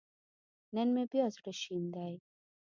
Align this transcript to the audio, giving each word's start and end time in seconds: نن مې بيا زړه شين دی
نن 0.75 0.87
مې 0.95 1.03
بيا 1.11 1.25
زړه 1.35 1.51
شين 1.61 1.83
دی 1.95 2.13